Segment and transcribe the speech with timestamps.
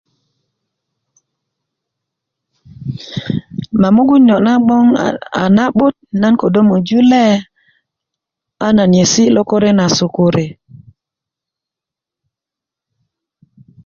[3.81, 4.83] ma mogun niyo na a gboŋ
[5.55, 7.33] na'bot nan ködö möju lee
[8.65, 10.47] a nan yesi' lokore na sukuri